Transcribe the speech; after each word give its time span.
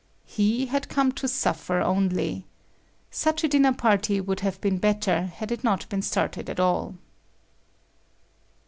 He 0.25 0.65
had 0.65 0.89
come 0.89 1.11
to 1.11 1.27
suffer 1.27 1.79
only. 1.79 2.45
Such 3.11 3.43
a 3.43 3.47
dinner 3.47 3.71
party 3.71 4.19
would 4.19 4.39
have 4.39 4.59
been 4.59 4.79
better 4.79 5.27
had 5.27 5.51
it 5.51 5.63
not 5.63 5.87
been 5.89 6.01
started 6.01 6.49
at 6.49 6.59
all. 6.59 6.95